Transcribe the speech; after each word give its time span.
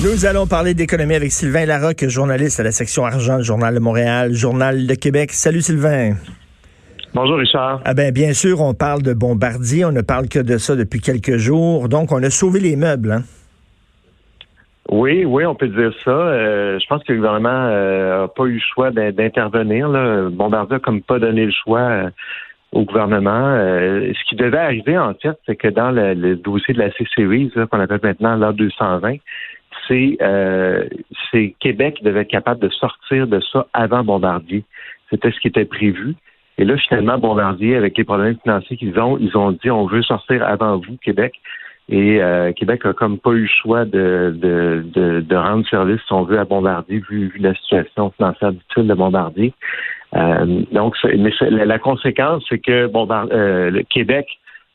Nous 0.00 0.26
allons 0.26 0.46
parler 0.46 0.74
d'économie 0.74 1.16
avec 1.16 1.32
Sylvain 1.32 1.66
Larocque, 1.66 2.06
journaliste 2.06 2.60
à 2.60 2.62
la 2.62 2.70
section 2.70 3.04
argent, 3.04 3.42
Journal 3.42 3.74
de 3.74 3.80
Montréal, 3.80 4.32
Journal 4.32 4.86
de 4.86 4.94
Québec. 4.94 5.32
Salut 5.32 5.60
Sylvain. 5.60 6.12
Bonjour 7.14 7.36
Richard. 7.36 7.80
Ah 7.84 7.94
ben 7.94 8.12
bien 8.12 8.32
sûr, 8.32 8.60
on 8.60 8.74
parle 8.74 9.02
de 9.02 9.12
Bombardier, 9.12 9.84
on 9.84 9.90
ne 9.90 10.02
parle 10.02 10.28
que 10.28 10.38
de 10.38 10.56
ça 10.56 10.76
depuis 10.76 11.00
quelques 11.00 11.38
jours, 11.38 11.88
donc 11.88 12.12
on 12.12 12.22
a 12.22 12.30
sauvé 12.30 12.60
les 12.60 12.76
meubles. 12.76 13.10
Hein. 13.10 13.22
Oui, 14.88 15.24
oui, 15.24 15.44
on 15.44 15.56
peut 15.56 15.66
dire 15.66 15.92
ça. 16.04 16.10
Euh, 16.12 16.78
je 16.78 16.86
pense 16.86 17.02
que 17.02 17.12
le 17.12 17.18
gouvernement 17.18 17.48
euh, 17.50 18.20
n'a 18.20 18.28
pas 18.28 18.44
eu 18.44 18.54
le 18.54 18.60
choix 18.72 18.92
d'intervenir. 18.92 19.88
Bombardier 20.30 20.76
n'a 20.76 20.78
comme 20.78 21.02
pas 21.02 21.18
donné 21.18 21.46
le 21.46 21.52
choix. 21.64 21.80
Euh, 21.80 22.10
au 22.70 22.84
gouvernement. 22.84 23.56
Ce 23.56 24.28
qui 24.28 24.36
devait 24.36 24.58
arriver, 24.58 24.98
en 24.98 25.14
fait, 25.14 25.38
c'est 25.46 25.56
que 25.56 25.68
dans 25.68 25.90
le, 25.90 26.36
dossier 26.36 26.74
de 26.74 26.78
la 26.78 26.92
C-Series, 26.92 27.50
qu'on 27.70 27.80
appelle 27.80 28.00
maintenant 28.02 28.36
l'A220, 28.36 29.20
c'est 29.88 30.18
euh, 30.20 30.84
Québec 31.60 31.98
devait 32.02 32.20
être 32.20 32.30
capable 32.30 32.60
de 32.60 32.68
sortir 32.68 33.26
de 33.26 33.40
ça 33.40 33.66
avant 33.72 34.04
Bombardier. 34.04 34.64
C'était 35.10 35.30
ce 35.30 35.40
qui 35.40 35.48
était 35.48 35.64
prévu. 35.64 36.14
Et 36.58 36.64
là, 36.64 36.76
finalement, 36.76 37.18
Bombardier, 37.18 37.76
avec 37.76 37.96
les 37.96 38.04
problèmes 38.04 38.36
financiers 38.42 38.76
qu'ils 38.76 38.98
ont, 38.98 39.16
ils 39.18 39.36
ont 39.36 39.52
dit 39.52 39.70
on 39.70 39.86
veut 39.86 40.02
sortir 40.02 40.44
avant 40.46 40.76
vous, 40.76 40.96
Québec. 41.02 41.34
Et 41.90 42.20
euh, 42.20 42.52
Québec 42.52 42.84
a 42.84 42.92
comme 42.92 43.18
pas 43.18 43.30
eu 43.30 43.42
le 43.42 43.48
choix 43.48 43.86
de, 43.86 44.34
de, 44.36 45.20
de, 45.20 45.36
rendre 45.36 45.66
service, 45.68 46.00
si 46.06 46.12
on 46.12 46.22
veut, 46.24 46.38
à 46.38 46.44
Bombardier, 46.44 47.02
vu, 47.08 47.32
la 47.40 47.54
situation 47.54 48.10
financière 48.10 48.52
difficile 48.52 48.88
de 48.88 48.94
Bombardier. 48.94 49.54
Euh, 50.14 50.62
donc, 50.72 50.96
mais 51.04 51.32
la, 51.40 51.78
conséquence, 51.78 52.44
c'est 52.48 52.58
que 52.58 52.90
euh, 52.94 53.70
le 53.70 53.82
Québec 53.84 54.26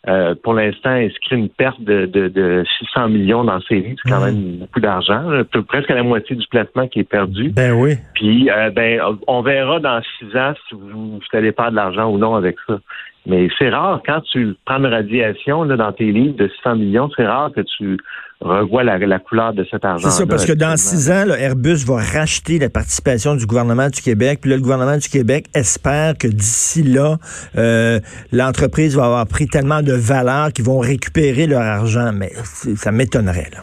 euh, 0.07 0.35
pour 0.43 0.53
l'instant, 0.53 0.89
inscrit 0.89 1.37
une 1.37 1.49
perte 1.49 1.81
de, 1.81 2.05
de, 2.05 2.63
600 2.79 3.07
millions 3.09 3.43
dans 3.43 3.61
ces 3.61 3.75
livres? 3.75 3.99
C'est 4.03 4.11
quand 4.11 4.19
mmh. 4.19 4.25
même 4.25 4.57
beaucoup 4.57 4.79
d'argent. 4.81 5.23
Presque 5.67 5.89
la 5.89 6.03
moitié 6.03 6.35
du 6.35 6.45
placement 6.47 6.87
qui 6.87 6.99
est 6.99 7.09
perdu. 7.09 7.51
Ben 7.51 7.71
oui. 7.71 7.95
Puis, 8.13 8.49
euh, 8.49 8.69
ben, 8.69 8.99
on 9.27 9.41
verra 9.41 9.79
dans 9.79 10.01
six 10.19 10.35
ans 10.35 10.53
si 10.67 10.75
vous 10.75 11.19
n'allez 11.33 11.53
pas 11.53 11.71
de 11.71 11.75
l'argent 11.75 12.09
ou 12.09 12.17
non 12.17 12.35
avec 12.35 12.57
ça. 12.67 12.79
Mais 13.25 13.47
c'est 13.57 13.69
rare, 13.69 14.02
quand 14.05 14.21
tu 14.31 14.55
prends 14.66 14.79
une 14.79 14.88
radiation 14.88 15.63
là, 15.63 15.77
dans 15.77 15.93
tes 15.93 16.11
livres 16.11 16.35
de 16.35 16.49
600 16.57 16.75
millions, 16.75 17.09
c'est 17.16 17.25
rare 17.25 17.52
que 17.55 17.61
tu 17.61 17.97
revois 18.41 18.83
la, 18.83 19.19
couleur 19.19 19.53
de 19.53 19.66
cet 19.71 19.85
argent. 19.85 20.09
C'est 20.09 20.19
ça, 20.23 20.27
parce 20.27 20.45
que 20.45 20.52
dans 20.52 20.75
six 20.75 21.09
ans, 21.09 21.25
Airbus 21.29 21.85
va 21.85 21.95
racheter 21.95 22.59
la 22.59 22.69
participation 22.69 23.35
du 23.35 23.45
gouvernement 23.45 23.88
du 23.88 24.01
Québec. 24.01 24.39
Puis 24.41 24.49
là, 24.49 24.57
le 24.57 24.61
gouvernement 24.61 24.97
du 24.97 25.07
Québec 25.07 25.45
espère 25.55 26.17
que 26.17 26.27
d'ici 26.27 26.83
là, 26.83 27.17
euh, 27.57 27.99
l'entreprise 28.33 28.97
va 28.97 29.05
avoir 29.05 29.27
pris 29.27 29.47
tellement 29.47 29.81
de 29.81 29.94
valeur 29.94 30.51
qu'ils 30.51 30.66
vont 30.66 30.79
récupérer 30.79 31.47
leur 31.47 31.61
argent. 31.61 32.11
Mais 32.13 32.33
ça 32.75 32.91
m'étonnerait, 32.91 33.49
là 33.53 33.59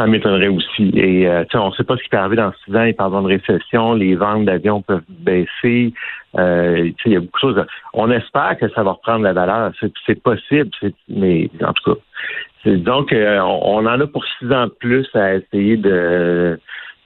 ça 0.00 0.06
m'étonnerait 0.06 0.48
aussi. 0.48 0.90
Et 0.94 1.28
euh, 1.28 1.44
on 1.54 1.68
ne 1.68 1.74
sait 1.74 1.84
pas 1.84 1.96
ce 1.96 2.02
qui 2.02 2.08
peut 2.08 2.16
arriver 2.16 2.36
dans 2.36 2.52
six 2.64 2.74
ans. 2.74 2.84
Il 2.84 2.94
peut 2.94 3.04
une 3.04 3.26
récession, 3.26 3.92
les 3.92 4.14
ventes 4.14 4.46
d'avions 4.46 4.80
peuvent 4.80 5.04
baisser. 5.08 5.92
Euh, 6.38 6.90
il 7.04 7.12
y 7.12 7.16
a 7.16 7.20
beaucoup 7.20 7.46
de 7.46 7.54
choses. 7.54 7.66
On 7.92 8.10
espère 8.10 8.56
que 8.58 8.68
ça 8.70 8.82
va 8.82 8.92
reprendre 8.92 9.24
la 9.24 9.34
valeur. 9.34 9.72
C'est 10.06 10.22
possible, 10.22 10.70
mais 11.08 11.50
en 11.62 11.72
tout 11.74 11.94
cas. 11.94 12.70
Donc, 12.76 13.12
euh, 13.12 13.40
on, 13.40 13.86
en 13.86 14.00
a 14.00 14.06
pour 14.06 14.24
six 14.38 14.50
ans 14.52 14.66
de 14.66 14.74
plus 14.80 15.08
à 15.14 15.34
essayer 15.34 15.76
de 15.76 16.58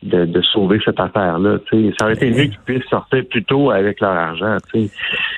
de, 0.04 0.42
sauver 0.52 0.78
cette 0.84 1.00
affaire-là. 1.00 1.58
Ça 1.98 2.04
aurait 2.04 2.14
été 2.14 2.30
mieux 2.30 2.44
qu'ils 2.44 2.58
puissent 2.64 2.88
sortir 2.90 3.24
plus 3.28 3.44
tôt 3.44 3.70
avec 3.70 4.00
leur 4.00 4.12
argent. 4.12 4.58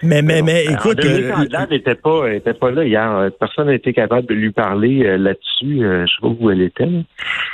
Mais, 0.03 0.23
mais, 0.23 0.43
mais 0.43 0.65
écoute. 0.65 1.05
Euh, 1.05 1.33
n'était 1.71 1.95
pas, 1.95 2.33
était 2.33 2.55
pas 2.55 2.71
là 2.71 2.85
hier. 2.85 3.31
Personne 3.39 3.67
n'a 3.67 3.75
été 3.75 3.93
capable 3.93 4.27
de 4.27 4.35
lui 4.35 4.51
parler 4.51 5.05
euh, 5.05 5.17
là-dessus. 5.17 5.85
Euh, 5.85 6.05
je 6.07 6.13
sais 6.13 6.21
pas 6.21 6.35
où 6.41 6.51
elle 6.51 6.63
était. 6.63 6.89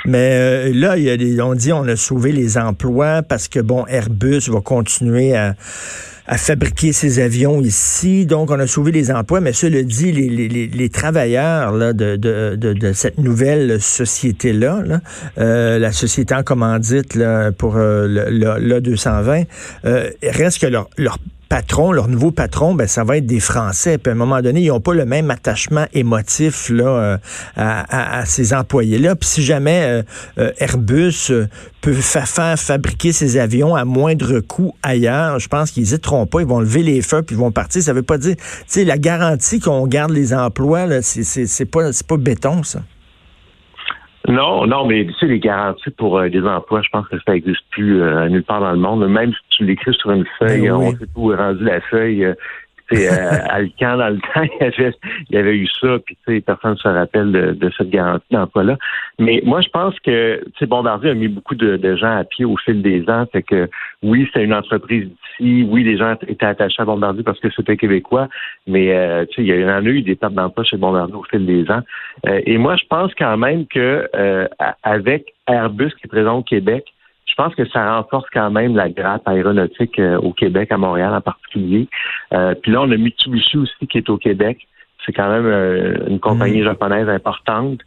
Mais 0.05 0.71
là, 0.73 0.97
il 0.97 1.03
y 1.03 1.09
a 1.09 1.17
des, 1.17 1.39
on 1.41 1.53
dit 1.53 1.71
on 1.71 1.87
a 1.87 1.95
sauvé 1.95 2.31
les 2.31 2.57
emplois 2.57 3.21
parce 3.21 3.47
que 3.47 3.59
bon, 3.59 3.85
Airbus 3.87 4.49
va 4.49 4.61
continuer 4.61 5.35
à 5.35 5.55
à 6.25 6.37
fabriquer 6.37 6.93
ces 6.93 7.19
avions 7.19 7.61
ici. 7.61 8.25
Donc, 8.25 8.51
on 8.51 8.59
a 8.59 8.67
sauvé 8.67 8.91
les 8.91 9.11
emplois, 9.11 9.41
mais 9.41 9.53
cela 9.53 9.83
dit, 9.83 10.11
les, 10.11 10.47
les, 10.47 10.67
les 10.67 10.89
travailleurs 10.89 11.71
là, 11.73 11.93
de, 11.93 12.15
de, 12.15 12.55
de, 12.55 12.93
cette 12.93 13.17
nouvelle 13.17 13.81
société-là, 13.81 14.83
euh, 15.37 15.79
la 15.79 15.91
société 15.91 16.33
en 16.33 16.43
commandite 16.43 17.15
là, 17.15 17.51
pour 17.51 17.75
euh, 17.77 18.07
l'A220, 18.07 19.45
euh, 19.85 20.09
reste 20.23 20.61
que 20.61 20.67
leur, 20.67 20.89
leur 20.97 21.17
leur 21.91 22.07
nouveau 22.07 22.31
patron, 22.31 22.73
ben, 22.73 22.87
ça 22.87 23.03
va 23.03 23.17
être 23.17 23.25
des 23.25 23.39
Français. 23.39 23.97
Puis 23.97 24.09
à 24.09 24.13
un 24.13 24.17
moment 24.17 24.41
donné, 24.41 24.61
ils 24.61 24.67
n'ont 24.69 24.79
pas 24.79 24.93
le 24.93 25.05
même 25.05 25.29
attachement 25.31 25.85
émotif 25.93 26.69
là, 26.69 26.85
euh, 26.85 27.17
à, 27.55 28.25
ces 28.25 28.53
employés-là. 28.53 29.15
Puis 29.15 29.29
si 29.29 29.43
jamais 29.43 29.83
euh, 29.83 30.03
euh, 30.39 30.51
Airbus 30.59 31.31
peut 31.81 31.93
fabriquer 31.93 33.11
ses 33.11 33.37
avions 33.37 33.75
à 33.75 33.85
moindre 33.85 34.39
coût 34.39 34.73
ailleurs, 34.81 35.39
je 35.39 35.47
pense 35.47 35.71
qu'ils 35.71 35.83
n'hésiteront 35.83 36.25
pas. 36.25 36.41
Ils 36.41 36.47
vont 36.47 36.59
lever 36.59 36.83
les 36.83 37.01
feux 37.01 37.21
puis 37.21 37.35
ils 37.35 37.39
vont 37.39 37.51
partir. 37.51 37.81
Ça 37.81 37.93
veut 37.93 38.03
pas 38.03 38.17
dire, 38.17 38.35
tu 38.35 38.43
sais, 38.67 38.85
la 38.85 38.97
garantie 38.97 39.59
qu'on 39.59 39.85
garde 39.87 40.11
les 40.11 40.33
emplois, 40.33 41.01
c'est 41.01 41.71
pas, 41.71 41.89
pas 42.07 42.17
béton, 42.17 42.63
ça. 42.63 42.79
Non, 44.29 44.65
non, 44.65 44.87
mais 44.87 45.05
tu 45.05 45.13
sais, 45.19 45.25
les 45.25 45.39
garanties 45.39 45.89
pour 45.89 46.17
euh, 46.17 46.27
les 46.27 46.41
emplois, 46.43 46.81
je 46.81 46.87
pense 46.89 47.05
que 47.09 47.17
ça 47.25 47.33
n'existe 47.33 47.61
plus 47.71 48.01
nulle 48.29 48.45
part 48.45 48.61
dans 48.61 48.71
le 48.71 48.77
monde. 48.77 49.05
Même 49.07 49.33
tu 49.63 49.67
l'écris 49.67 49.93
sur 49.93 50.11
une 50.11 50.25
feuille, 50.39 50.67
ben 50.67 50.75
on 50.75 50.91
sait 50.91 51.05
où 51.15 51.31
est 51.31 51.35
rendu 51.35 51.63
la 51.63 51.81
feuille. 51.81 52.25
Euh, 52.25 52.33
euh, 52.91 53.37
Alcan, 53.49 53.97
dans 53.97 54.09
le 54.09 54.19
temps, 54.19 54.43
il 54.43 54.91
y 55.31 55.37
avait, 55.37 55.57
eu 55.57 55.67
ça, 55.79 55.97
puis 56.05 56.41
personne 56.41 56.71
ne 56.71 56.77
se 56.77 56.87
rappelle 56.87 57.31
de, 57.31 57.71
cette 57.77 57.89
garantie 57.89 58.25
d'emploi-là. 58.31 58.77
Mais 59.19 59.41
moi, 59.45 59.61
je 59.61 59.69
pense 59.69 59.97
que 59.99 60.43
Bombardier 60.61 61.11
a 61.11 61.13
mis 61.13 61.27
beaucoup 61.27 61.55
de, 61.55 61.95
gens 61.95 62.17
à 62.17 62.23
pied 62.23 62.45
au 62.45 62.57
fil 62.57 62.81
des 62.81 63.09
ans. 63.09 63.25
Fait 63.31 63.43
que 63.43 63.69
oui, 64.01 64.29
c'est 64.33 64.43
une 64.43 64.53
entreprise 64.53 65.07
d'ici, 65.07 65.67
oui, 65.69 65.83
les 65.83 65.97
gens 65.97 66.15
étaient 66.27 66.45
attachés 66.45 66.81
à 66.81 66.85
Bombardier 66.85 67.23
parce 67.23 67.39
que 67.39 67.49
c'était 67.55 67.77
québécois, 67.77 68.27
mais 68.67 68.93
euh, 68.93 69.25
il 69.37 69.45
y 69.45 69.65
en 69.65 69.69
a 69.69 69.81
eu 69.81 70.01
des 70.01 70.15
pertes 70.15 70.33
d'emploi 70.33 70.63
chez 70.63 70.77
Bombardier 70.77 71.15
au 71.15 71.23
fil 71.23 71.45
des 71.45 71.69
ans. 71.71 71.81
Euh, 72.27 72.41
et 72.45 72.57
moi, 72.57 72.75
je 72.75 72.85
pense 72.89 73.11
quand 73.15 73.37
même 73.37 73.65
que 73.67 74.09
euh, 74.15 74.47
avec 74.83 75.33
Airbus 75.47 75.91
qui 75.91 76.05
est 76.05 76.09
présent 76.09 76.39
au 76.39 76.43
Québec, 76.43 76.85
je 77.25 77.35
pense 77.35 77.55
que 77.55 77.67
ça 77.69 77.95
renforce 77.95 78.29
quand 78.31 78.51
même 78.51 78.75
la 78.75 78.89
grappe 78.89 79.27
aéronautique 79.27 79.97
euh, 79.99 80.17
au 80.19 80.33
Québec, 80.33 80.71
à 80.71 80.77
Montréal 80.77 81.13
en 81.13 81.21
particulier. 81.21 81.87
Euh, 82.33 82.53
puis 82.55 82.71
là, 82.71 82.81
on 82.81 82.91
a 82.91 82.97
Mitsubishi 82.97 83.57
aussi 83.57 83.87
qui 83.89 83.97
est 83.97 84.09
au 84.09 84.17
Québec. 84.17 84.67
C'est 85.05 85.13
quand 85.13 85.29
même 85.29 85.45
euh, 85.45 85.95
une 86.07 86.19
compagnie 86.19 86.61
mm. 86.61 86.65
japonaise 86.65 87.09
importante. 87.09 87.79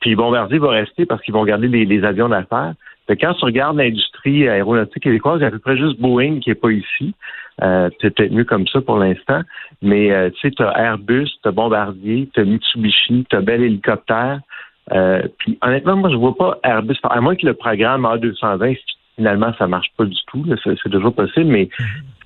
puis, 0.00 0.14
Bombardier 0.14 0.58
va 0.58 0.70
rester 0.70 1.06
parce 1.06 1.22
qu'ils 1.22 1.34
vont 1.34 1.44
garder 1.44 1.68
les, 1.68 2.04
avions 2.04 2.28
d'affaires. 2.28 2.74
Quand 3.08 3.34
tu 3.34 3.44
regardes 3.44 3.76
l'industrie 3.76 4.48
aéronautique 4.48 5.02
québécoise, 5.02 5.40
il 5.40 5.42
y 5.42 5.44
a 5.44 5.48
à 5.48 5.50
peu 5.50 5.58
près 5.58 5.76
juste 5.76 6.00
Boeing 6.00 6.38
qui 6.38 6.50
n'est 6.50 6.54
pas 6.54 6.70
ici. 6.70 7.14
c'est 7.60 8.14
peut-être 8.14 8.32
mieux 8.32 8.44
comme 8.44 8.66
ça 8.68 8.80
pour 8.80 8.98
l'instant. 8.98 9.42
Mais 9.82 10.30
tu 10.30 10.40
sais, 10.40 10.50
tu 10.52 10.62
as 10.62 10.70
Airbus, 10.78 11.28
tu 11.42 11.48
as 11.48 11.50
Bombardier, 11.50 12.28
tu 12.32 12.40
as 12.40 12.44
Mitsubishi, 12.44 13.26
tu 13.28 13.36
as 13.36 13.40
Bell 13.40 13.62
Hélicoptère. 13.62 14.40
Euh, 14.90 15.22
puis 15.38 15.58
honnêtement, 15.62 15.96
moi, 15.96 16.10
je 16.10 16.16
vois 16.16 16.34
pas 16.34 16.58
Airbus, 16.64 16.96
à 17.04 17.20
moins 17.20 17.36
que 17.36 17.46
le 17.46 17.54
programme 17.54 18.04
A220, 18.04 18.78
finalement, 19.16 19.52
ça 19.58 19.66
marche 19.66 19.92
pas 19.96 20.04
du 20.04 20.16
tout. 20.26 20.44
C'est 20.64 20.90
toujours 20.90 21.14
possible, 21.14 21.50
mais 21.50 21.68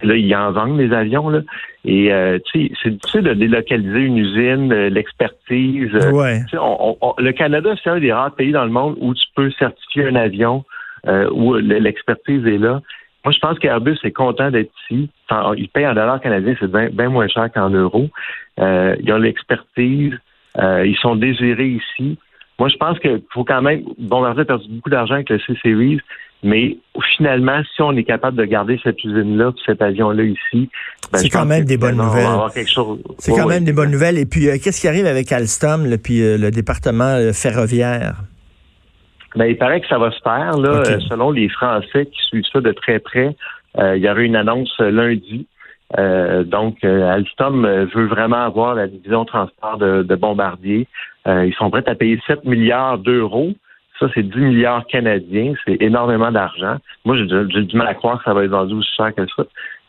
là, 0.03 0.15
ils 0.15 0.35
en 0.35 0.53
vendent 0.53 0.79
des 0.79 0.93
avions. 0.93 1.29
Là, 1.29 1.41
et 1.85 2.13
euh, 2.13 2.39
tu 2.47 2.69
sais, 2.69 2.75
c'est 2.83 2.91
difficile 2.91 3.23
de 3.23 3.35
délocaliser 3.35 4.01
une 4.01 4.19
usine, 4.19 4.73
euh, 4.73 4.89
l'expertise. 4.89 5.95
Ouais. 6.13 6.41
le 7.19 7.33
Canada, 7.33 7.75
c'est 7.83 7.91
un 7.91 8.01
des 8.01 8.13
rares 8.13 8.35
pays 8.35 8.53
dans 8.53 8.65
le 8.65 8.71
monde 8.71 8.97
où 9.01 9.15
tu 9.15 9.25
peux 9.35 9.51
certifier 9.53 10.07
un 10.07 10.17
avion, 10.17 10.65
où 11.33 11.55
l'expertise 11.55 12.45
est 12.47 12.59
là. 12.59 12.81
Moi, 13.25 13.33
je 13.33 13.39
pense 13.39 13.59
qu'Airbus 13.59 13.99
est 14.05 14.13
content 14.13 14.51
d'être 14.51 14.73
ici. 14.85 15.09
ils 15.57 15.69
payent 15.69 15.87
en 15.87 15.95
dollars 15.95 16.21
canadiens, 16.21 16.55
c'est 16.59 16.71
bien 16.71 17.09
moins 17.09 17.29
cher 17.29 17.49
qu'en 17.53 17.71
euros. 17.71 18.09
ils 18.59 19.13
ont 19.13 19.19
l'expertise. 19.19 20.15
ils 20.59 20.97
sont 21.01 21.15
désirés 21.15 21.69
ici. 21.69 22.19
Moi, 22.59 22.69
je 22.69 22.77
pense 22.77 22.99
qu'il 23.01 23.23
faut 23.33 23.45
quand 23.45 23.63
même. 23.63 23.83
Bombardier 23.99 24.43
a 24.43 24.45
perdu 24.45 24.67
beaucoup 24.71 24.91
d'argent 24.91 25.15
avec 25.15 25.29
le 25.29 25.39
C-Series, 25.41 26.01
mais 26.43 26.79
finalement, 27.17 27.61
si 27.75 27.83
on 27.83 27.93
est 27.93 28.05
capable 28.05 28.37
de 28.37 28.45
garder 28.45 28.79
cette 28.83 29.03
usine-là, 29.05 29.53
cet 29.65 29.83
avion-là 29.83 30.23
ici, 30.23 30.71
ben, 31.13 31.19
c'est 31.19 31.29
quand 31.29 31.45
même 31.45 31.65
des 31.65 31.77
bonnes 31.77 31.97
nouvelles. 31.97 32.27
C'est 33.19 33.33
quand 33.33 33.47
même 33.47 33.65
des 33.65 33.73
bonnes 33.73 33.91
nouvelles. 33.91 34.19
Et 34.19 34.27
puis, 34.27 34.49
euh, 34.49 34.57
qu'est-ce 34.63 34.81
qui 34.81 34.89
arrive 34.89 35.07
avec 35.07 35.31
Alstom, 35.33 35.87
puis 36.03 36.23
euh, 36.23 36.39
le 36.39 36.51
département 36.51 37.15
euh, 37.17 37.33
ferroviaire? 37.33 38.23
Ben, 39.35 39.47
il 39.47 39.59
paraît 39.59 39.81
que 39.81 39.87
ça 39.87 39.99
va 39.99 40.11
se 40.11 40.21
faire. 40.23 40.57
Là, 40.57 40.83
selon 41.09 41.31
les 41.31 41.49
Français 41.51 42.07
qui 42.07 42.23
suivent 42.29 42.47
ça 42.51 42.61
de 42.61 42.73
très 42.73 42.99
près, 43.01 43.37
euh, 43.79 43.97
il 43.97 44.03
y 44.03 44.09
aura 44.09 44.21
une 44.21 44.37
annonce 44.37 44.75
lundi. 44.79 45.47
Euh, 45.99 46.43
donc, 46.45 46.79
euh, 46.85 47.09
Alstom 47.09 47.65
euh, 47.65 47.87
veut 47.95 48.07
vraiment 48.07 48.45
avoir 48.45 48.75
la 48.75 48.89
division 48.89 49.25
transport 49.25 49.79
de, 49.79 50.03
de 50.03 50.15
Bombardier. 50.15 50.87
Ils 51.29 51.55
sont 51.55 51.71
prêts 51.71 51.83
à 51.89 51.97
payer 51.97 52.21
7 52.29 52.45
milliards 52.45 52.99
d'euros. 52.99 53.53
Ça, 53.99 54.07
c'est 54.15 54.23
10 54.23 54.39
milliards 54.39 54.87
canadiens. 54.87 55.55
C'est 55.65 55.77
énormément 55.81 56.31
d'argent. 56.31 56.77
Moi, 57.05 57.17
j'ai 57.17 57.27
j'ai 57.51 57.63
du 57.63 57.77
mal 57.77 57.89
à 57.89 57.95
croire 57.95 58.19
que 58.19 58.25
ça 58.25 58.33
va 58.33 58.45
être 58.45 58.51
vendu 58.51 58.75
aussi 58.75 58.95
cher 58.97 59.13
que 59.13 59.27
ça. 59.35 59.43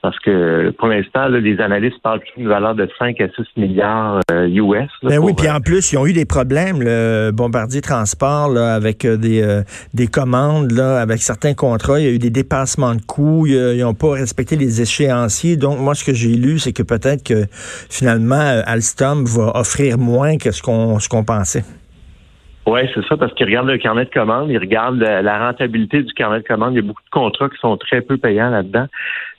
Parce 0.07 0.19
que 0.19 0.69
pour 0.77 0.88
l'instant, 0.88 1.27
les 1.27 1.59
analystes 1.59 2.01
parlent 2.01 2.21
d'une 2.38 2.48
valeur 2.48 2.75
de 2.75 2.88
5 2.98 3.19
à 3.19 3.27
6 3.27 3.44
milliards 3.57 4.21
euh, 4.31 4.48
US. 4.48 4.89
là, 5.04 5.09
Ben 5.09 5.18
oui, 5.19 5.33
puis 5.36 5.48
euh, 5.48 5.56
en 5.56 5.59
plus, 5.59 5.92
ils 5.92 5.98
ont 5.98 6.06
eu 6.06 6.13
des 6.13 6.24
problèmes, 6.24 6.81
le 6.81 7.31
Bombardier 7.33 7.81
Transport, 7.81 8.48
là, 8.48 8.74
avec 8.74 9.04
euh, 9.04 9.18
des, 9.18 9.44
euh, 9.44 9.63
des 9.94 10.07
commandes, 10.07 10.71
là, 10.71 11.01
avec 11.01 11.18
certains 11.18 11.54
contrats. 11.54 12.00
Il 12.00 12.06
y 12.06 12.07
a 12.07 12.12
eu 12.13 12.19
des 12.19 12.30
dépassements 12.30 12.95
de 12.95 13.01
coûts. 13.01 13.48
Ils 13.48 13.81
n'ont 13.81 13.95
pas 13.95 14.13
respecté 14.13 14.56
les 14.56 14.81
échéanciers. 14.81 15.57
Donc, 15.57 15.77
moi, 15.77 15.94
ce 15.94 16.06
que 16.06 16.13
j'ai 16.13 16.38
lu, 16.38 16.57
c'est 16.57 16.71
que 16.71 16.83
peut-être 16.83 17.27
que 17.27 17.44
finalement, 17.89 18.36
euh, 18.36 18.62
Alstom 18.65 19.25
va 19.25 19.59
offrir 19.59 19.98
moins 19.98 20.38
que 20.38 20.51
ce 20.51 20.62
qu'on 20.62 21.24
pensait. 21.25 21.65
Oui, 22.68 22.81
c'est 22.94 23.06
ça, 23.07 23.15
parce 23.15 23.33
qu'ils 23.33 23.45
regardent 23.45 23.69
le 23.69 23.77
carnet 23.77 24.04
de 24.04 24.09
commandes, 24.09 24.50
ils 24.50 24.57
regardent 24.57 25.00
la, 25.00 25.21
la 25.21 25.48
rentabilité 25.48 26.04
du 26.04 26.13
carnet 26.13 26.39
de 26.39 26.44
commandes. 26.44 26.74
Il 26.74 26.75
y 26.75 26.80
a 26.80 26.81
beaucoup 26.81 27.01
de 27.01 27.09
contrats 27.09 27.48
qui 27.48 27.57
sont 27.59 27.77
très 27.77 28.01
peu 28.01 28.18
payants 28.18 28.50
là-dedans. 28.50 28.88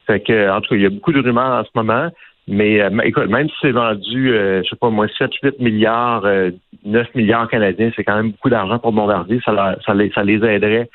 Fait 0.09 0.21
que, 0.21 0.51
en 0.51 0.61
tout 0.63 0.71
cas, 0.71 0.77
il 0.77 0.83
y 0.83 0.87
a 0.87 0.91
beaucoup 0.91 1.13
de 1.13 1.21
rumeurs 1.21 1.61
en 1.61 1.65
ce 1.65 1.71
moment. 1.75 2.09
Mais 2.49 2.81
euh, 2.81 2.89
écoute, 3.05 3.27
même 3.29 3.49
si 3.49 3.55
c'est 3.61 3.73
vendu, 3.73 4.33
euh, 4.33 4.63
je 4.65 4.71
sais 4.71 4.77
pas 4.77 4.89
moi, 4.89 5.07
7, 5.19 5.31
8 5.43 5.61
milliards, 5.61 6.25
euh, 6.25 6.51
9 6.87 7.15
milliards 7.15 7.47
canadiens, 7.49 7.91
c'est 7.95 8.05
quand 8.05 8.17
même 8.17 8.31
beaucoup 8.31 8.49
d'argent 8.49 8.79
pour 8.79 8.93
Bombardier. 8.93 9.39
Ça, 9.45 9.53
leur- 9.53 9.77
ça, 9.85 9.93
les, 9.93 10.11
ça 10.13 10.25
les 10.25 10.43
aiderait 10.43 10.89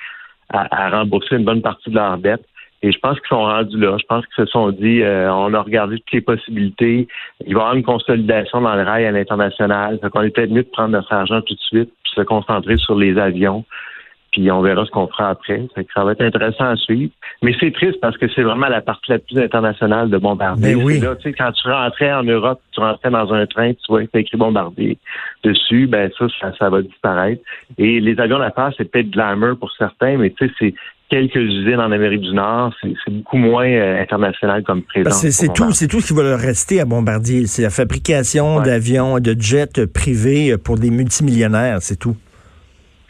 à, 0.50 0.86
à 0.86 0.90
rembourser 0.90 1.36
une 1.36 1.46
bonne 1.46 1.62
partie 1.62 1.92
de 1.92 1.96
leur 1.96 2.18
dette. 2.18 2.44
Et 2.82 2.92
je 2.92 2.98
pense 3.00 3.18
qu'ils 3.20 3.30
sont 3.30 3.44
rendus 3.44 3.78
là. 3.80 3.96
Je 4.00 4.06
pense 4.08 4.26
qu'ils 4.26 4.46
se 4.46 4.52
sont 4.52 4.72
dit, 4.72 5.04
euh, 5.04 5.32
on 5.32 5.54
a 5.54 5.62
regardé 5.62 5.98
toutes 6.00 6.12
les 6.12 6.22
possibilités. 6.22 7.08
Il 7.46 7.54
va 7.54 7.60
y 7.60 7.62
avoir 7.62 7.76
une 7.76 7.84
consolidation 7.84 8.60
dans 8.60 8.76
le 8.76 8.82
rail 8.82 9.06
à 9.06 9.12
l'international. 9.12 10.00
Fait 10.02 10.10
qu'on 10.10 10.24
est 10.24 10.32
peut-être 10.32 10.52
mieux 10.52 10.64
de 10.64 10.70
prendre 10.70 10.90
notre 10.90 11.14
argent 11.14 11.40
tout 11.42 11.54
de 11.54 11.60
suite, 11.60 11.92
puis 12.04 12.14
se 12.16 12.22
concentrer 12.22 12.78
sur 12.78 12.96
les 12.96 13.18
avions. 13.20 13.64
Puis 14.34 14.52
on 14.52 14.62
verra 14.62 14.84
ce 14.86 14.90
qu'on 14.92 15.08
fera 15.08 15.30
après. 15.30 15.68
Que 15.76 15.82
ça 15.94 16.04
va 16.04 16.12
être 16.14 16.22
intéressant 16.24 16.66
à 16.66 16.76
suivre. 16.76 17.12
Mais 17.44 17.54
c'est 17.60 17.72
triste 17.72 18.00
parce 18.02 18.18
que 18.18 18.26
c'est 18.34 18.42
vraiment 18.42 18.68
la 18.68 18.82
partie 18.82 19.12
la 19.12 19.20
plus 19.20 19.38
internationale 19.40 20.10
de 20.10 20.18
Bombardier. 20.18 20.76
Ben 20.76 20.84
oui. 20.84 21.00
Là, 21.00 21.16
tu 21.16 21.30
sais, 21.30 21.34
quand 21.34 21.52
tu 21.52 21.70
rentrais 21.70 22.12
en 22.12 22.24
Europe, 22.24 22.60
tu 22.72 22.80
rentrais 22.80 23.12
dans 23.12 23.32
un 23.32 23.46
train, 23.46 23.72
tu 23.74 23.80
vois, 23.88 24.02
c'est 24.12 24.22
écrit 24.22 24.38
Bombardier 24.38 24.98
dessus, 25.44 25.88
ben 25.88 26.10
ça, 26.18 26.26
ça, 26.42 26.52
ça 26.58 26.70
va 26.70 26.82
disparaître. 26.82 27.42
Et 27.78 28.00
les 28.00 28.20
avions 28.20 28.40
d'affaires, 28.40 28.72
c'est 28.78 28.90
peut-être 28.90 29.12
glamour 29.12 29.58
pour 29.60 29.72
certains, 29.78 30.18
mais 30.18 30.32
tu 30.32 30.48
sais, 30.48 30.54
c'est 30.60 30.74
quelques 31.10 31.36
usines 31.36 31.80
en 31.80 31.92
Amérique 31.92 32.22
du 32.22 32.34
Nord, 32.34 32.74
c'est 32.82 33.12
beaucoup 33.14 33.38
moins 33.38 33.68
euh, 33.68 34.02
international 34.02 34.64
comme 34.64 34.82
présence. 34.82 35.22
Que 35.22 35.30
c'est 35.30 35.54
tout, 35.54 35.72
c'est 35.74 35.88
tout 35.88 36.02
ce 36.02 36.08
qui 36.08 36.14
va 36.14 36.24
leur 36.24 36.40
rester 36.40 36.80
à 36.82 36.86
Bombardier. 36.86 37.46
C'est 37.46 37.62
la 37.62 37.70
fabrication 37.70 38.58
Ouais. 38.58 38.66
d'avions, 38.66 39.20
de 39.20 39.36
jets 39.40 39.86
privés 39.94 40.58
pour 40.58 40.80
des 40.80 40.90
multimillionnaires, 40.90 41.78
c'est 41.82 41.98
tout. 42.00 42.16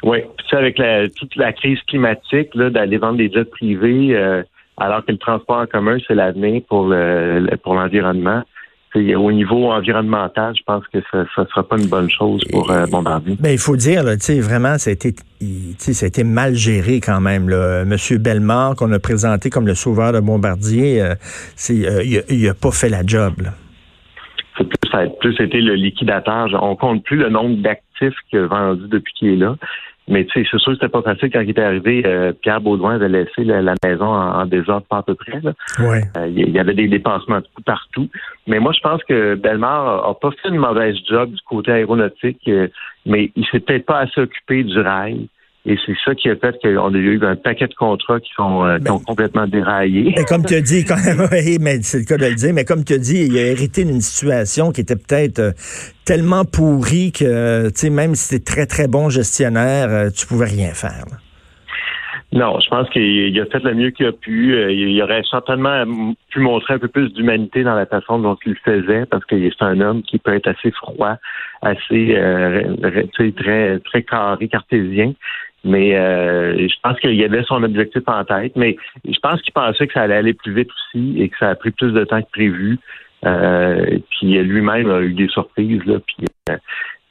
Oui, 0.04 0.20
puis 0.20 0.46
tu 0.46 0.50
sais, 0.50 0.58
avec 0.58 0.78
la, 0.78 1.08
toute 1.10 1.36
la 1.36 1.54
crise 1.54 1.80
climatique, 1.88 2.54
là, 2.56 2.70
d'aller 2.70 2.98
vendre 2.98 3.18
des 3.18 3.32
jets 3.32 3.46
privés, 3.46 4.16
euh, 4.16 4.44
alors 4.78 5.06
que 5.06 5.12
le 5.12 5.18
transport 5.18 5.58
en 5.58 5.66
commun, 5.66 5.98
c'est 6.08 6.16
l'avenir 6.16 6.62
pour 6.68 6.88
le, 6.88 7.50
pour 7.64 7.76
l'environnement. 7.76 8.44
Au 8.96 9.32
niveau 9.32 9.72
environnemental, 9.72 10.54
je 10.56 10.62
pense 10.68 10.84
que 10.94 11.00
ça 11.12 11.26
ne 11.42 11.46
sera 11.48 11.64
pas 11.64 11.78
une 11.80 11.88
bonne 11.88 12.12
chose 12.12 12.44
pour 12.52 12.70
euh, 12.70 12.86
Bombardier. 12.86 13.38
Ben, 13.40 13.50
il 13.50 13.58
faut 13.58 13.76
dire, 13.76 14.04
là, 14.04 14.16
tu 14.18 14.26
sais, 14.26 14.40
vraiment, 14.40 14.78
ça 14.78 14.92
a 14.92 14.94
été, 14.94 15.14
ça 15.80 16.06
a 16.06 16.08
été 16.08 16.24
mal 16.24 16.54
géré 16.54 17.00
quand 17.00 17.20
même. 17.20 17.50
Là. 17.50 17.86
Monsieur 17.86 18.20
Bellemare, 18.20 18.76
qu'on 18.76 18.92
a 18.92 19.00
présenté 19.00 19.50
comme 19.50 19.66
le 19.66 19.74
sauveur 19.74 20.14
de 20.14 20.20
Bombardier, 20.20 21.02
euh, 21.02 21.16
c'est, 21.56 21.88
euh, 21.88 22.04
il, 22.04 22.20
a, 22.20 22.22
il 22.30 22.48
a 22.48 22.54
pas 22.54 22.70
fait 22.70 22.90
la 22.90 23.04
job. 23.04 23.34
Là. 23.42 23.54
C'est 24.60 24.66
plus, 24.66 24.92
ça 24.92 25.00
a 25.00 25.08
plus 25.08 25.42
été 25.42 25.60
le 25.60 25.74
liquidateur. 25.74 26.50
On 26.62 26.76
compte 26.76 27.04
plus 27.04 27.18
le 27.18 27.30
nombre 27.30 27.64
d'actifs 27.64 28.14
qu'il 28.30 28.40
a 28.40 28.46
vendus 28.46 28.88
depuis 28.90 29.14
qu'il 29.14 29.30
est 29.30 29.38
là. 29.38 29.56
Mais 30.08 30.26
tu 30.26 30.32
sais, 30.44 30.48
c'est 30.52 30.60
sûr 30.60 30.74
que 30.74 30.78
c'était 30.80 30.90
pas 30.90 31.02
facile 31.02 31.30
quand 31.32 31.40
il 31.40 31.52
est 31.52 31.60
arrivé. 31.60 32.04
euh, 32.06 32.34
Pierre 32.34 32.60
Baudouin 32.60 32.96
avait 32.96 33.08
laissé 33.08 33.44
la, 33.44 33.62
la 33.62 33.76
maison 33.86 34.06
en, 34.06 34.42
en 34.42 34.46
désordre 34.46 34.86
pas 34.88 34.98
à 34.98 35.04
peu 35.04 35.16
près. 35.16 35.40
Là. 35.42 35.54
Ouais. 35.80 36.02
Euh, 36.18 36.28
il 36.28 36.50
y 36.50 36.60
avait 36.60 36.74
des 36.74 36.88
dépassements 36.90 37.40
de 37.40 37.48
coûts 37.56 37.64
partout. 37.66 38.10
Mais 38.46 38.60
moi, 38.60 38.74
je 38.74 38.82
pense 38.82 39.02
que 39.06 39.36
Belmar 39.36 40.06
a 40.06 40.14
pas 40.20 40.32
fait 40.32 40.50
une 40.50 40.58
mauvaise 40.58 40.98
job 41.10 41.32
du 41.32 41.42
côté 41.48 41.72
aéronautique, 41.72 42.42
euh, 42.50 42.68
mais 43.06 43.32
il 43.36 43.46
s'est 43.46 43.62
peut-être 43.62 43.86
pas 43.86 44.00
assez 44.00 44.20
occupé 44.20 44.64
du 44.64 44.80
rail. 44.80 45.28
Et 45.66 45.78
c'est 45.86 45.96
ça 46.04 46.14
qui 46.14 46.30
a 46.30 46.36
fait 46.36 46.58
qu'on 46.62 46.94
a 46.94 46.98
eu 46.98 47.24
un 47.24 47.38
paquet 47.38 47.68
de 47.68 47.74
contrats 47.74 48.20
qui 48.20 48.30
sont, 48.36 48.66
euh, 48.66 48.80
qui 48.80 48.92
ont 48.92 49.00
complètement 49.00 49.48
déraillé. 49.48 50.14
Mais 50.18 50.26
comme 50.26 50.44
tu 50.46 50.56
as 50.56 50.62
dit, 50.62 50.84
quand 50.84 50.98
même, 51.06 51.26
oui, 51.32 51.58
mais 51.62 51.82
c'est 51.82 52.00
le 52.00 52.04
cas 52.06 52.18
de 52.18 52.26
le 52.26 52.36
dire, 52.36 52.54
mais 52.54 52.66
comme 52.66 52.84
tu 52.84 52.94
as 52.94 52.98
dit, 52.98 53.28
il 53.30 53.38
a 53.38 53.44
hérité 53.48 53.86
d'une 53.86 54.02
situation 54.02 54.72
qui 54.74 54.82
était 54.82 54.98
peut-être 54.98 55.40
euh, 55.40 55.52
tellement 56.04 56.44
pourrie 56.44 57.14
que, 57.14 57.24
euh, 57.24 57.64
tu 57.70 57.76
sais, 57.76 57.90
même 57.90 58.14
si 58.16 58.28
c'était 58.36 58.44
très, 58.44 58.66
très 58.66 58.88
bon 58.90 59.10
gestionnaire, 59.10 60.12
tu 60.12 60.28
pouvais 60.28 60.48
rien 60.48 60.74
faire. 60.74 61.06
là. 61.10 61.18
Non, 62.34 62.60
je 62.60 62.68
pense 62.68 62.90
qu'il 62.90 63.04
il 63.04 63.40
a 63.40 63.46
fait 63.46 63.64
le 63.64 63.76
mieux 63.76 63.92
qu'il 63.92 64.08
a 64.08 64.12
pu. 64.12 64.56
Il, 64.72 65.00
aurait 65.04 65.22
certainement 65.30 65.86
pu 66.32 66.40
montrer 66.40 66.74
un 66.74 66.80
peu 66.80 66.88
plus 66.88 67.14
d'humanité 67.14 67.64
dans 67.64 67.76
la 67.76 67.86
façon 67.86 68.18
dont 68.18 68.36
il 68.46 68.54
le 68.54 68.58
faisait, 68.66 69.06
parce 69.06 69.24
que 69.26 69.36
c'est 69.40 69.64
un 69.64 69.80
homme 69.82 70.02
qui 70.02 70.18
peut 70.18 70.34
être 70.34 70.48
assez 70.48 70.72
froid, 70.72 71.18
assez 71.62 72.16
euh, 72.16 72.64
r- 72.82 73.08
tu 73.14 73.28
sais, 73.28 73.32
très 73.34 73.80
très 73.82 74.02
carré, 74.02 74.48
cartésien. 74.48 75.14
Mais 75.64 75.96
euh, 75.96 76.68
je 76.68 76.76
pense 76.84 77.00
qu'il 77.00 77.24
avait 77.24 77.44
son 77.44 77.64
objectif 77.64 78.04
en 78.08 78.24
tête. 78.26 78.56
Mais 78.56 78.76
je 79.06 79.18
pense 79.20 79.42
qu'il 79.42 79.54
pensait 79.54 79.88
que 79.88 79.94
ça 79.94 80.02
allait 80.02 80.16
aller 80.16 80.34
plus 80.34 80.54
vite 80.54 80.70
aussi 80.70 81.22
et 81.22 81.30
que 81.30 81.38
ça 81.38 81.50
a 81.50 81.56
pris 81.56 81.72
plus 81.72 81.92
de 81.92 82.04
temps 82.04 82.22
que 82.22 82.30
prévu. 82.32 82.80
Euh, 83.26 84.00
puis 84.12 84.34
lui-même 84.44 84.92
a 84.92 85.00
eu 85.00 85.14
des 85.14 85.30
surprises 85.30 85.84
là. 85.86 86.00
Puis, 86.06 86.28
euh, 86.50 86.58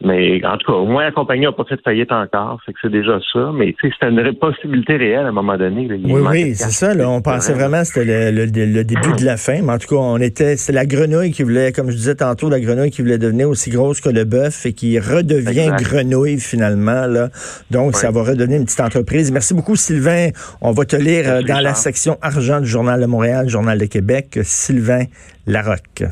mais 0.05 0.45
en 0.45 0.57
tout 0.59 0.71
cas, 0.73 0.79
au 0.79 0.87
moins 0.87 1.05
la 1.05 1.13
compagnie 1.13 1.43
n'a 1.45 1.53
pas 1.53 1.65
fait 1.65 1.77
de 1.77 1.83
faillite 1.83 2.13
encore, 2.13 2.61
c'est 2.67 2.73
que 2.73 2.79
c'est 2.83 2.91
déjà 2.91 3.19
ça. 3.33 3.51
Mais 3.55 3.75
tu 3.79 3.89
sais, 3.89 3.95
c'était 3.99 4.11
une 4.13 4.35
possibilité 4.35 4.97
réelle 4.97 5.27
à 5.27 5.29
un 5.29 5.33
moment 5.33 5.57
donné. 5.57 5.89
là. 5.89 5.95
Oui, 6.03 6.21
oui, 6.29 6.55
c'est 6.55 6.71
ça. 6.71 6.95
Là, 6.95 7.09
on 7.09 7.21
pensait 7.23 7.53
vraiment 7.53 7.81
que 7.81 7.87
c'était 7.87 8.31
le, 8.33 8.45
le- 8.47 8.67
le 8.73 8.85
début 8.85 9.13
de 9.19 9.25
la 9.25 9.37
fin. 9.37 9.61
Mais 9.63 9.73
en 9.73 9.79
tout 9.79 9.89
cas, 9.89 9.97
on 10.01 10.19
était, 10.19 10.57
c'est 10.57 10.73
la 10.73 10.87
grenouille 10.87 11.31
qui 11.33 11.43
voulait, 11.43 11.73
comme 11.73 11.91
je 11.91 11.97
disais 11.97 12.15
tantôt, 12.15 12.49
la 12.51 12.61
grenouille 12.61 12.91
qui 12.91 13.03
voulait 13.03 13.19
devenir 13.19 13.49
aussi 13.49 13.71
grosse 13.71 14.01
que 14.01 14.09
le 14.11 14.25
bœuf 14.25 14.67
et 14.67 14.73
qui 14.73 14.99
redevient 14.99 15.61
Exact. 15.73 15.83
grenouille 15.83 16.39
finalement. 16.39 17.07
Là. 17.07 17.29
Donc, 17.71 17.95
ça 17.97 18.11
va 18.11 18.23
redonner 18.23 18.57
une 18.57 18.65
petite 18.65 18.81
entreprise. 18.81 19.31
Merci 19.33 19.55
beaucoup, 19.55 19.77
Sylvain. 19.77 20.29
On 20.61 20.73
va 20.73 20.85
te 20.85 20.97
lire 20.97 21.25
euh, 21.27 21.33
Merci, 21.41 21.45
dans 21.47 21.61
la 21.61 21.75
section 21.75 22.19
argent 22.23 22.61
du 22.61 22.67
Journal 22.67 23.01
de 23.01 23.07
Montréal, 23.07 23.49
Journal 23.49 23.79
de 23.79 23.87
Québec, 23.87 24.39
Sylvain 24.43 25.05
Larocque. 25.47 26.05